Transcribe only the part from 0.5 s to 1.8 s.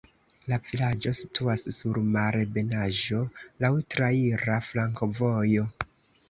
La vilaĝo situas